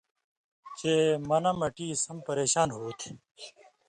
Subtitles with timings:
[0.77, 0.93] چے
[1.27, 3.11] منہ مٹی سم پریشان ہو تھی